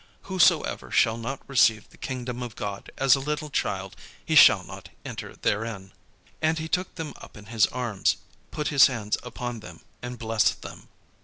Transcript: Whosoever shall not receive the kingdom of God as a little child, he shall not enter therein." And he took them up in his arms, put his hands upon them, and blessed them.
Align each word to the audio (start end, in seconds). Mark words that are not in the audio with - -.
Whosoever 0.23 0.89
shall 0.89 1.15
not 1.15 1.47
receive 1.47 1.87
the 1.91 1.97
kingdom 1.97 2.41
of 2.41 2.55
God 2.55 2.89
as 2.97 3.13
a 3.13 3.19
little 3.19 3.51
child, 3.51 3.95
he 4.25 4.33
shall 4.33 4.63
not 4.63 4.89
enter 5.05 5.35
therein." 5.35 5.91
And 6.41 6.57
he 6.57 6.67
took 6.67 6.95
them 6.95 7.13
up 7.17 7.37
in 7.37 7.45
his 7.53 7.67
arms, 7.67 8.17
put 8.49 8.69
his 8.69 8.87
hands 8.87 9.15
upon 9.21 9.59
them, 9.59 9.81
and 10.01 10.17
blessed 10.17 10.63
them. 10.63 10.87